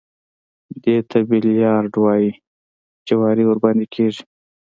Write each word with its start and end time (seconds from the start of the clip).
دې 0.83 0.95
ته 1.09 1.19
بيليارډ 1.29 1.93
وايي 2.03 2.31
جواري 3.07 3.43
ورباندې 3.47 3.85
کېږي. 3.95 4.23